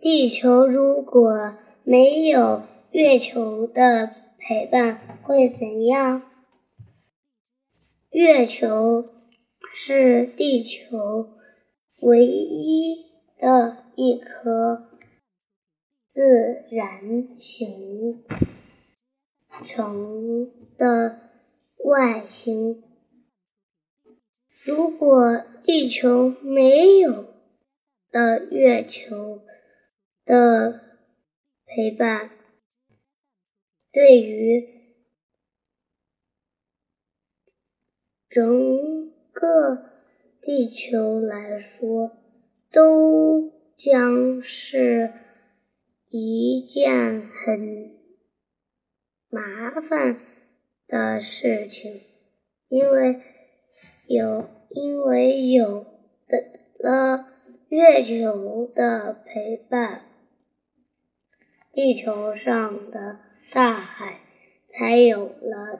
[0.00, 2.62] 地球如果没有
[2.92, 6.22] 月球的陪伴，会怎样？
[8.10, 9.06] 月球
[9.74, 11.30] 是地球
[12.00, 13.06] 唯一
[13.38, 14.88] 的一颗
[16.08, 18.24] 自然形
[19.64, 21.18] 成的
[21.84, 22.84] 外星。
[24.62, 27.34] 如果地球没有
[28.12, 29.42] 了月球
[30.28, 30.98] 的
[31.64, 32.30] 陪伴，
[33.90, 34.68] 对于
[38.28, 39.90] 整个
[40.42, 42.18] 地球来说，
[42.70, 45.14] 都将是
[46.10, 47.96] 一件很
[49.30, 50.20] 麻烦
[50.86, 52.02] 的事情，
[52.68, 53.22] 因为
[54.06, 54.56] 有。
[54.70, 55.86] 因为有
[56.78, 57.32] 了
[57.70, 60.04] 月球的陪伴，
[61.78, 63.20] 地球上的
[63.52, 64.18] 大海
[64.66, 65.78] 才有了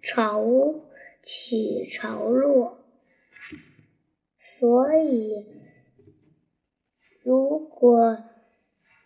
[0.00, 0.44] 潮
[1.20, 2.78] 起潮落。
[4.38, 5.46] 所以，
[7.24, 8.22] 如果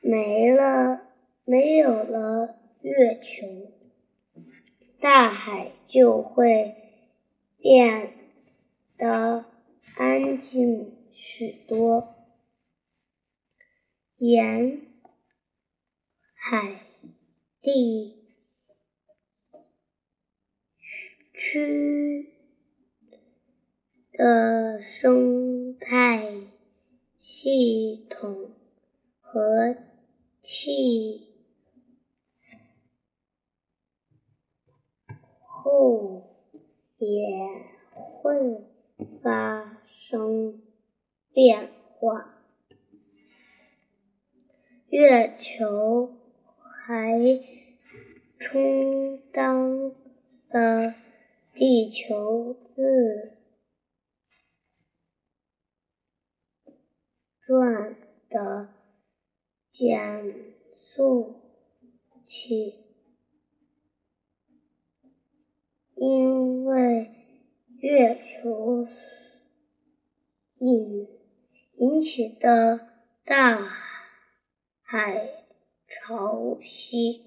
[0.03, 1.09] 没了
[1.47, 3.47] 没有了月球，
[5.01, 6.75] 大海就会
[7.57, 8.13] 变。
[8.99, 9.47] 得
[9.97, 12.17] 安静许多，
[14.17, 14.88] 盐
[16.51, 16.81] 海
[17.61, 18.17] 地
[21.35, 22.33] 区
[24.13, 26.25] 的生态
[27.19, 28.53] 系统
[29.21, 29.77] 和
[30.41, 31.29] 气
[35.43, 36.23] 候
[36.97, 37.37] 也
[37.93, 38.65] 会。
[39.23, 40.61] 发生
[41.33, 42.43] 变化，
[44.89, 46.18] 月球
[46.89, 47.21] 还
[48.39, 49.91] 充当
[50.49, 50.95] 了
[51.53, 53.37] 地球自
[57.43, 57.95] 转
[58.31, 58.71] 的
[59.71, 60.35] 减
[60.75, 61.43] 速
[62.25, 62.87] 器，
[65.95, 67.15] 因为。
[67.81, 68.89] 月球
[70.59, 71.07] 引
[71.77, 72.89] 引起的
[73.25, 73.57] 大
[74.83, 75.47] 海
[75.89, 77.23] 潮汐，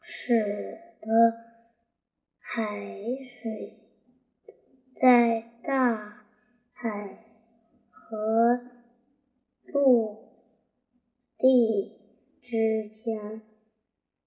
[0.00, 0.34] 使
[1.00, 1.32] 得
[2.38, 2.66] 海
[3.22, 3.78] 水
[4.94, 6.24] 在大
[6.72, 7.26] 海
[7.90, 8.58] 和
[9.64, 10.32] 陆
[11.36, 11.92] 地
[12.40, 13.42] 之间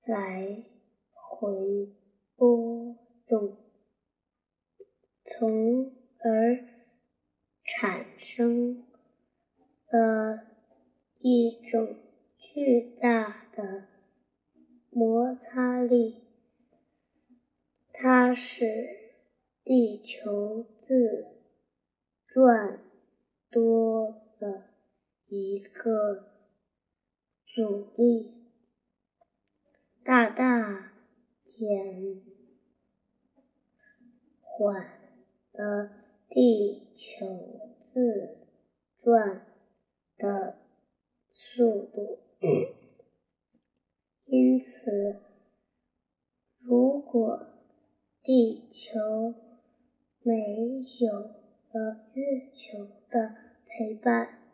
[0.03, 0.65] 来
[1.11, 1.95] 回
[2.35, 2.95] 波
[3.27, 3.57] 动。
[5.23, 6.65] 从而
[7.63, 8.87] 产生
[9.89, 10.46] 了
[11.29, 11.97] 一种
[12.37, 13.83] 巨大的
[14.89, 16.23] 摩擦力，
[17.91, 18.65] 它使
[19.65, 21.27] 地球自
[22.25, 22.79] 转
[23.49, 24.67] 多了
[25.27, 26.29] 一个
[27.45, 28.31] 阻力，
[30.05, 30.93] 大大
[31.43, 32.21] 减
[34.39, 34.97] 缓。
[35.57, 35.89] 了
[36.29, 38.37] 地球自
[39.01, 39.47] 转
[40.17, 40.66] 的
[41.39, 42.17] 速度，
[44.25, 45.21] 因此，
[46.57, 47.47] 如果
[48.23, 49.35] 地球
[50.23, 50.33] 没
[50.99, 51.13] 有
[51.71, 53.35] 了月球的
[53.67, 54.49] 陪伴，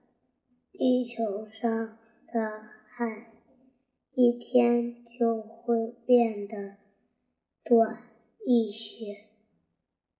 [0.74, 3.32] 地球上的海
[4.14, 6.76] 一天就会变得
[7.64, 7.98] 短
[8.46, 9.33] 一些。